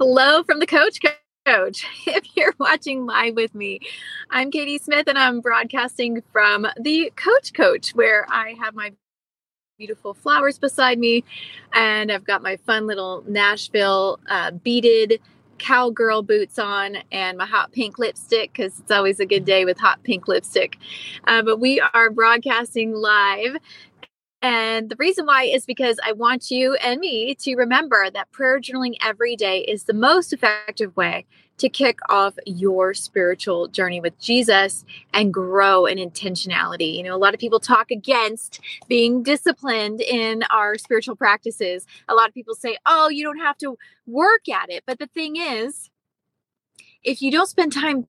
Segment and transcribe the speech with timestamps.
[0.00, 0.98] Hello from the Coach
[1.44, 1.84] Coach.
[2.06, 3.80] If you're watching live with me,
[4.30, 8.92] I'm Katie Smith and I'm broadcasting from the Coach Coach where I have my
[9.76, 11.22] beautiful flowers beside me
[11.74, 15.20] and I've got my fun little Nashville uh, beaded
[15.58, 19.78] cowgirl boots on and my hot pink lipstick because it's always a good day with
[19.78, 20.78] hot pink lipstick.
[21.26, 23.58] Uh, but we are broadcasting live
[24.42, 28.58] and the reason why is because I want you and me to remember that prayer
[28.58, 31.26] journaling every day is the most effective way
[31.58, 36.96] to kick off your spiritual journey with Jesus and grow in intentionality.
[36.96, 41.86] You know, a lot of people talk against being disciplined in our spiritual practices.
[42.08, 44.84] A lot of people say, oh, you don't have to work at it.
[44.86, 45.90] But the thing is,
[47.04, 48.06] if you don't spend time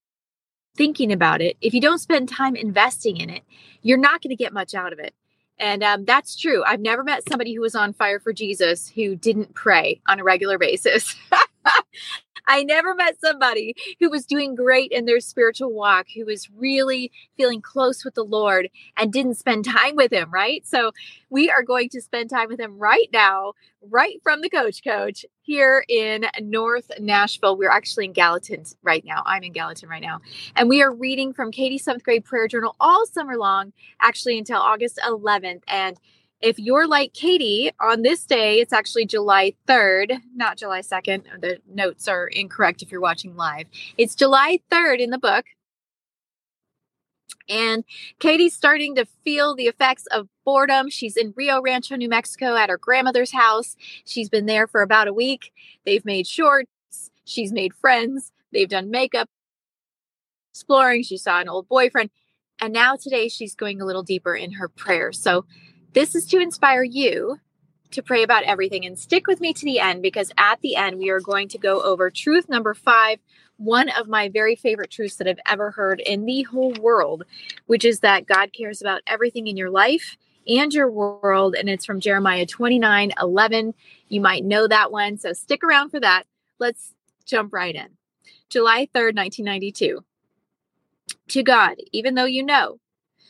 [0.78, 3.44] thinking about it, if you don't spend time investing in it,
[3.82, 5.14] you're not going to get much out of it.
[5.62, 6.64] And um, that's true.
[6.66, 10.24] I've never met somebody who was on fire for Jesus who didn't pray on a
[10.24, 11.16] regular basis.
[12.48, 17.12] I never met somebody who was doing great in their spiritual walk, who was really
[17.38, 20.66] feeling close with the Lord and didn't spend time with Him, right?
[20.66, 20.92] So
[21.30, 25.26] we are going to spend time with Him right now, right from the Coach Coach
[25.42, 27.58] here in North Nashville.
[27.58, 29.24] We're actually in Gallatin right now.
[29.26, 30.22] I'm in Gallatin right now.
[30.56, 34.60] And we are reading from Katie's seventh grade prayer journal all summer long, actually until
[34.60, 35.64] August 11th.
[35.68, 35.98] And
[36.42, 41.42] if you're like Katie on this day, it's actually July 3rd, not July 2nd.
[41.42, 43.68] The notes are incorrect if you're watching live.
[43.98, 45.46] It's July 3rd in the book.
[47.48, 47.84] And
[48.20, 50.90] Katie's starting to feel the effects of boredom.
[50.90, 53.76] She's in Rio Rancho, New Mexico at her grandmother's house.
[54.06, 55.52] She's been there for about a week.
[55.86, 56.70] They've made shorts.
[57.26, 58.32] She's made friends.
[58.52, 59.30] They've done makeup,
[60.52, 61.04] exploring.
[61.04, 62.10] She saw an old boyfriend.
[62.60, 65.20] And now today she's going a little deeper in her prayers.
[65.20, 65.46] So
[65.94, 67.40] this is to inspire you
[67.92, 70.98] to pray about everything and stick with me to the end because at the end
[70.98, 73.20] we are going to go over truth number five,
[73.58, 77.24] one of my very favorite truths that I've ever heard in the whole world,
[77.68, 81.56] which is that God cares about everything in your life and your world.
[81.56, 83.74] And it's from Jeremiah 29 11.
[84.08, 85.18] You might know that one.
[85.18, 86.24] So stick around for that.
[86.60, 86.94] Let's
[87.26, 87.90] jump right in.
[88.50, 90.04] July 3rd, 1992.
[91.30, 92.80] To God, even though you know,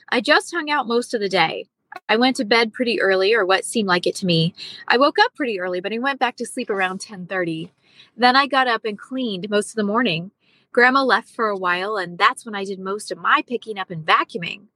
[0.09, 1.67] I just hung out most of the day.
[2.07, 4.53] I went to bed pretty early, or what seemed like it to me.
[4.87, 7.71] I woke up pretty early, but I went back to sleep around 10:30.
[8.15, 10.31] Then I got up and cleaned most of the morning.
[10.71, 13.91] Grandma left for a while, and that's when I did most of my picking up
[13.91, 14.67] and vacuuming.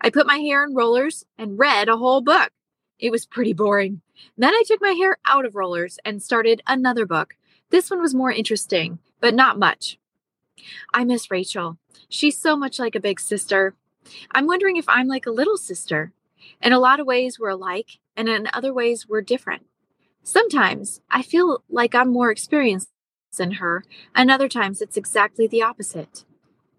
[0.00, 2.50] I put my hair in rollers and read a whole book.
[2.98, 4.02] It was pretty boring.
[4.36, 7.36] Then I took my hair out of rollers and started another book.
[7.70, 9.98] This one was more interesting, but not much.
[10.92, 11.78] I miss Rachel.
[12.08, 13.74] She's so much like a big sister.
[14.32, 16.12] I'm wondering if I'm like a little sister.
[16.62, 19.66] In a lot of ways, we're alike, and in other ways, we're different.
[20.22, 22.88] Sometimes I feel like I'm more experienced
[23.36, 26.24] than her, and other times it's exactly the opposite.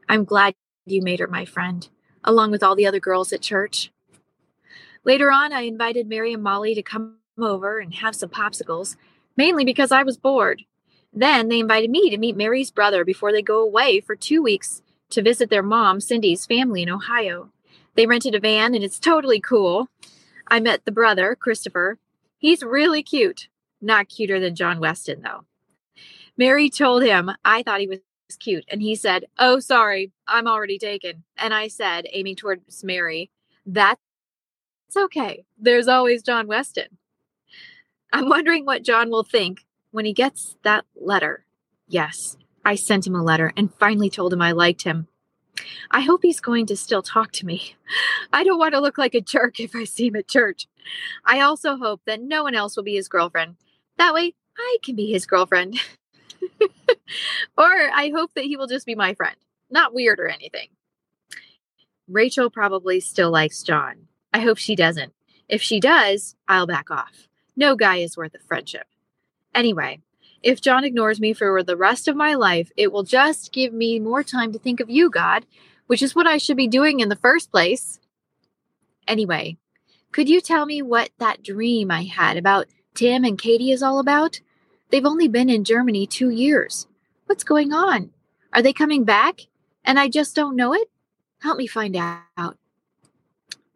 [0.07, 1.87] I'm glad you made her my friend,
[2.23, 3.91] along with all the other girls at church.
[5.03, 8.97] Later on, I invited Mary and Molly to come over and have some popsicles,
[9.37, 10.63] mainly because I was bored.
[11.13, 14.81] Then they invited me to meet Mary's brother before they go away for two weeks
[15.11, 17.49] to visit their mom, Cindy's family in Ohio.
[17.95, 19.89] They rented a van and it's totally cool.
[20.47, 21.99] I met the brother, Christopher.
[22.37, 23.47] He's really cute.
[23.81, 25.45] Not cuter than John Westin, though.
[26.37, 27.99] Mary told him I thought he was
[28.39, 31.23] cute, and he said, Oh, sorry, I'm already taken.
[31.37, 33.29] And I said, aiming towards Mary,
[33.65, 33.99] That's
[34.95, 35.43] okay.
[35.57, 36.87] There's always John Westin.
[38.13, 41.45] I'm wondering what John will think when he gets that letter.
[41.87, 45.08] Yes, I sent him a letter and finally told him I liked him.
[45.91, 47.75] I hope he's going to still talk to me.
[48.33, 50.67] I don't want to look like a jerk if I see him at church.
[51.25, 53.55] I also hope that no one else will be his girlfriend.
[53.97, 55.79] That way, I can be his girlfriend.
[57.57, 59.35] or I hope that he will just be my friend,
[59.69, 60.69] not weird or anything.
[62.07, 64.07] Rachel probably still likes John.
[64.33, 65.13] I hope she doesn't.
[65.47, 67.27] If she does, I'll back off.
[67.55, 68.87] No guy is worth a friendship.
[69.53, 69.99] Anyway,
[70.41, 73.99] if John ignores me for the rest of my life, it will just give me
[73.99, 75.45] more time to think of you, God,
[75.87, 77.99] which is what I should be doing in the first place.
[79.07, 79.57] Anyway,
[80.11, 83.99] could you tell me what that dream I had about Tim and Katie is all
[83.99, 84.39] about?
[84.89, 86.87] They've only been in Germany two years.
[87.25, 88.11] What's going on?
[88.53, 89.41] Are they coming back?
[89.83, 90.89] And I just don't know it?
[91.41, 92.57] Help me find out.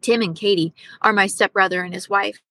[0.00, 2.42] Tim and Katie are my stepbrother and his wife.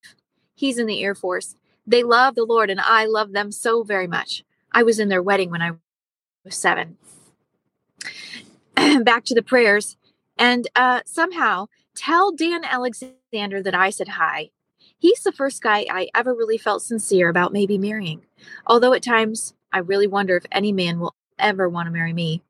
[0.55, 4.07] He's in the Air Force they love the Lord, and I love them so very
[4.07, 4.43] much.
[4.71, 5.71] I was in their wedding when I
[6.43, 6.97] was seven.
[9.03, 9.97] Back to the prayers.
[10.37, 14.49] And uh, somehow tell Dan Alexander that I said hi.
[14.97, 18.21] He's the first guy I ever really felt sincere about maybe marrying.
[18.65, 22.41] Although at times I really wonder if any man will ever want to marry me.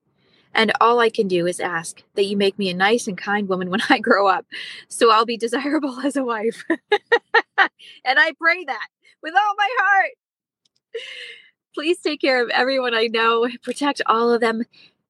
[0.54, 3.50] And all I can do is ask that you make me a nice and kind
[3.50, 4.46] woman when I grow up,
[4.88, 6.64] so I'll be desirable as a wife.
[8.06, 8.88] and I pray that
[9.22, 10.12] with all my heart.
[11.74, 14.64] Please take care of everyone I know, protect all of them,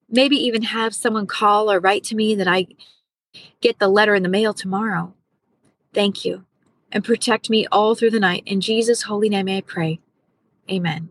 [0.08, 2.66] maybe even have someone call or write to me that I
[3.60, 5.14] get the letter in the mail tomorrow.
[5.92, 6.44] Thank you,
[6.90, 8.44] and protect me all through the night.
[8.46, 10.00] In Jesus' holy name I pray.
[10.70, 11.10] Amen.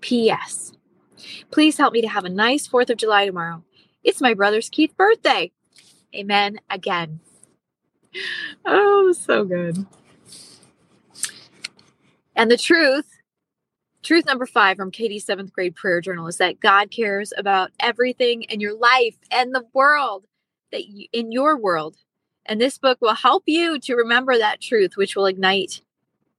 [0.00, 0.72] P.S.
[1.50, 3.62] Please help me to have a nice 4th of July tomorrow.
[4.02, 5.52] It's my brother's Keith birthday.
[6.14, 7.20] Amen again.
[8.64, 9.86] Oh, so good.
[12.36, 13.06] And the truth,
[14.02, 18.42] truth number five from Katie's seventh grade prayer journal is that God cares about everything
[18.42, 20.26] in your life and the world
[20.70, 21.96] that you, in your world.
[22.44, 25.80] And this book will help you to remember that truth, which will ignite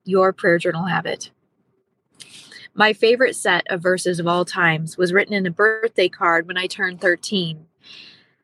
[0.06, 1.32] your prayer journal habit.
[2.76, 6.58] My favorite set of verses of all times was written in a birthday card when
[6.58, 7.66] I turned 13.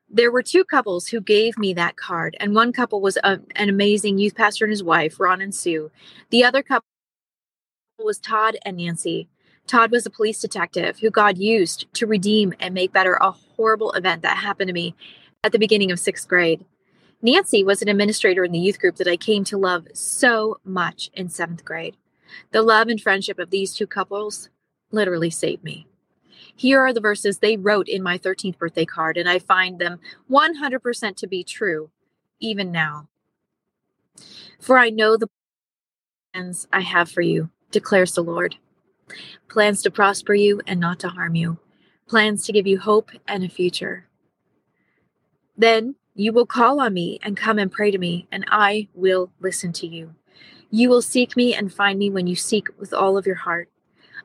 [0.10, 3.70] There were two couples who gave me that card, and one couple was a, an
[3.70, 5.92] amazing youth pastor and his wife, Ron and Sue.
[6.32, 6.88] The other couple
[8.00, 9.28] was Todd and Nancy.
[9.68, 13.92] Todd was a police detective who God used to redeem and make better a horrible
[13.92, 14.96] event that happened to me
[15.44, 16.66] at the beginning of sixth grade.
[17.22, 21.12] Nancy was an administrator in the youth group that I came to love so much
[21.14, 21.96] in seventh grade.
[22.52, 24.50] The love and friendship of these two couples
[24.92, 25.88] literally saved me.
[26.56, 30.00] Here are the verses they wrote in my 13th birthday card, and I find them
[30.30, 31.90] 100% to be true,
[32.40, 33.08] even now.
[34.60, 35.30] For I know the
[36.34, 38.56] plans I have for you, declares the Lord
[39.50, 41.60] plans to prosper you and not to harm you,
[42.08, 44.08] plans to give you hope and a future.
[45.58, 49.32] Then you will call on me and come and pray to me, and I will
[49.40, 50.16] listen to you.
[50.72, 53.70] You will seek me and find me when you seek with all of your heart.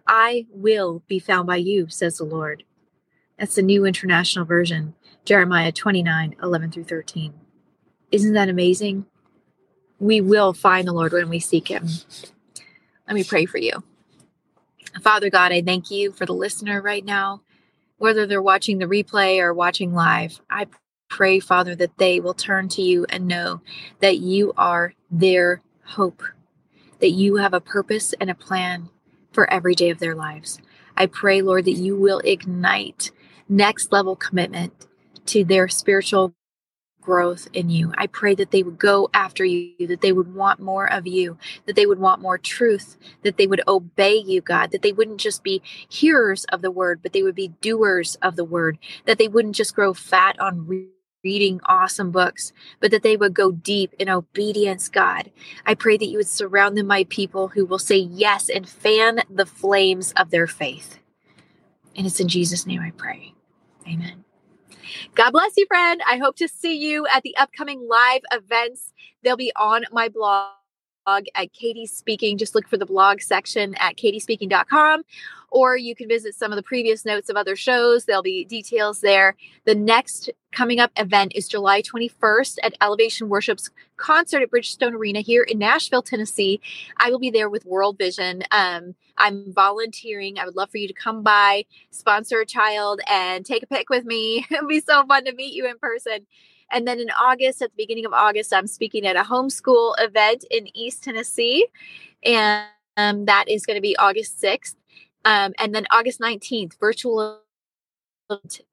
[0.07, 2.65] I will be found by you, says the Lord.
[3.39, 4.95] That's the New International Version,
[5.25, 7.35] Jeremiah 29 11 through 13.
[8.11, 9.05] Isn't that amazing?
[10.01, 11.89] We will find the Lord when we seek him.
[13.09, 13.83] Let me pray for you.
[15.03, 17.43] Father God, I thank you for the listener right now,
[17.99, 20.41] whether they're watching the replay or watching live.
[20.51, 20.67] I
[21.11, 23.63] pray, Father, that they will turn to you and know
[24.01, 26.23] that you are their hope
[27.01, 28.91] that you have a purpose and a plan
[29.33, 30.59] for every day of their lives.
[30.97, 33.11] I pray, Lord, that you will ignite
[33.49, 34.87] next level commitment
[35.27, 36.35] to their spiritual
[37.09, 37.91] growth in you.
[37.97, 41.39] I pray that they would go after you, that they would want more of you,
[41.65, 45.19] that they would want more truth, that they would obey you, God, that they wouldn't
[45.19, 48.77] just be hearers of the word, but they would be doers of the word,
[49.07, 50.91] that they wouldn't just grow fat on
[51.25, 55.31] reading awesome books, but that they would go deep in obedience, God.
[55.65, 59.23] I pray that you would surround them by people who will say yes and fan
[59.31, 60.99] the flames of their faith.
[61.97, 63.33] And it's in Jesus' name I pray.
[63.89, 64.27] Amen.
[65.15, 66.01] God bless you, friend.
[66.07, 68.93] I hope to see you at the upcoming live events.
[69.23, 70.58] They'll be on my blog
[71.07, 72.39] at Katie Speaking.
[72.39, 75.05] Just look for the blog section at katiespeaking.com
[75.51, 78.05] or you can visit some of the previous notes of other shows.
[78.05, 79.37] There'll be details there.
[79.65, 85.21] The next coming up event is July 21st at Elevation Worship's concert at Bridgestone Arena
[85.21, 86.61] here in Nashville, Tennessee.
[86.99, 88.43] I will be there with World Vision.
[88.51, 90.39] Um, I'm volunteering.
[90.39, 93.91] I would love for you to come by, sponsor a child, and take a pic
[93.91, 94.47] with me.
[94.51, 96.27] It'll be so fun to meet you in person.
[96.71, 100.45] And then in August, at the beginning of August, I'm speaking at a homeschool event
[100.51, 101.67] in East Tennessee.
[102.25, 104.75] And um, that is going to be August 6th.
[105.25, 107.41] Um, and then August 19th, virtual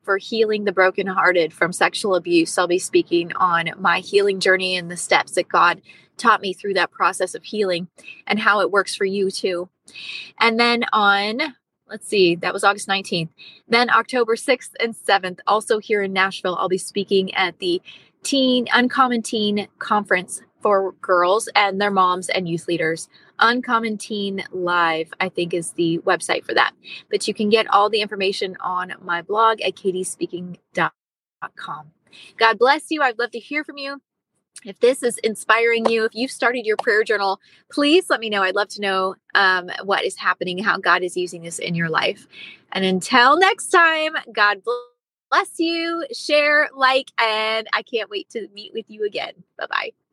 [0.04, 2.58] for healing the brokenhearted from sexual abuse.
[2.58, 5.82] I'll be speaking on my healing journey and the steps that God
[6.18, 7.88] taught me through that process of healing
[8.28, 9.70] and how it works for you too.
[10.40, 11.56] And then on,
[11.90, 13.30] let's see, that was August 19th.
[13.68, 17.82] Then October 6th and 7th, also here in Nashville, I'll be speaking at the
[18.24, 23.08] Teen Uncommon Teen Conference for girls and their moms and youth leaders.
[23.40, 26.72] Uncommon Teen Live, I think, is the website for that.
[27.12, 30.90] But you can get all the information on my blog at katiespeaking.com.
[32.38, 33.04] God bless you.
[33.04, 34.02] I'd love to hear from you.
[34.64, 37.40] If this is inspiring you, if you've started your prayer journal,
[37.72, 38.42] please let me know.
[38.42, 41.90] I'd love to know um, what is happening, how God is using this in your
[41.90, 42.28] life.
[42.72, 44.62] And until next time, God
[45.30, 49.34] bless you, share, like, and I can't wait to meet with you again.
[49.58, 50.05] Bye bye.